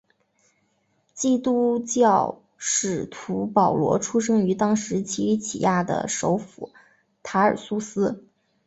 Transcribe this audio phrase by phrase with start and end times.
[1.13, 6.71] 基督教使徒保罗出生于当时奇里乞亚的首府
[7.21, 8.25] 塔尔苏斯。